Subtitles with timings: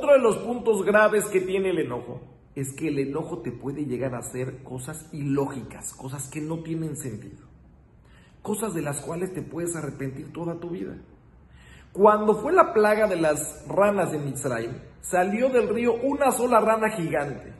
[0.00, 2.20] de los puntos graves que tiene el enojo
[2.54, 6.96] es que el enojo te puede llegar a hacer cosas ilógicas, cosas que no tienen
[6.96, 7.46] sentido,
[8.42, 10.96] cosas de las cuales te puedes arrepentir toda tu vida.
[11.92, 16.90] Cuando fue la plaga de las ranas en Israel, salió del río una sola rana
[16.90, 17.52] gigante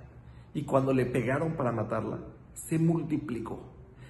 [0.55, 2.19] y cuando le pegaron para matarla,
[2.55, 3.61] se multiplicó.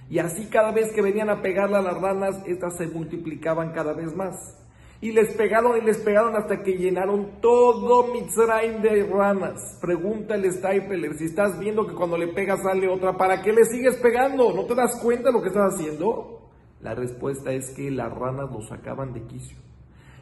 [0.09, 3.93] Y así cada vez que venían a pegarle a las ranas, estas se multiplicaban cada
[3.93, 4.62] vez más.
[5.03, 9.77] Y les pegaron y les pegaron hasta que llenaron todo Mitzrayim de ranas.
[9.81, 13.97] Pregúntale Stapler, si estás viendo que cuando le pegas sale otra, ¿para qué le sigues
[13.97, 14.53] pegando?
[14.53, 16.49] ¿No te das cuenta de lo que estás haciendo?
[16.79, 19.57] La respuesta es que las ranas los sacaban de quicio.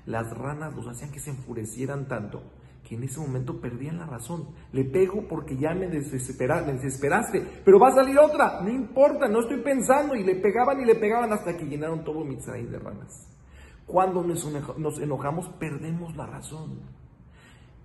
[0.08, 2.42] Las ranas los hacían que se enfurecieran tanto
[2.84, 4.48] que en ese momento perdían la razón.
[4.72, 9.62] Le pego porque ya me desesperaste, pero va a salir otra, no importa, no estoy
[9.62, 10.16] pensando.
[10.16, 13.28] Y le pegaban y le pegaban hasta que llenaron todo Mitzrayim de ranas.
[13.92, 16.80] Cuando nos enojamos, perdemos la razón.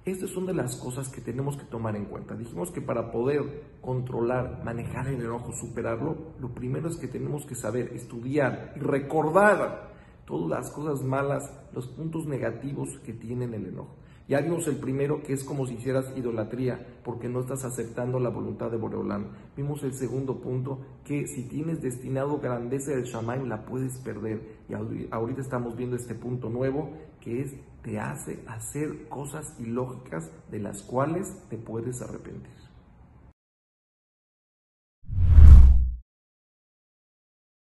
[0.04, 2.36] Estas son de las cosas que tenemos que tomar en cuenta.
[2.36, 7.56] Dijimos que para poder controlar, manejar el enojo, superarlo, lo primero es que tenemos que
[7.56, 9.94] saber estudiar y recordar
[10.26, 13.96] todas las cosas malas, los puntos negativos que tienen el enojo.
[14.28, 18.28] Ya vimos el primero que es como si hicieras idolatría porque no estás aceptando la
[18.28, 19.28] voluntad de Boreolán.
[19.56, 24.56] Vimos el segundo punto que si tienes destinado grandeza del Shamaim la puedes perder.
[24.68, 24.74] Y
[25.12, 30.82] ahorita estamos viendo este punto nuevo que es te hace hacer cosas ilógicas de las
[30.82, 32.56] cuales te puedes arrepentir.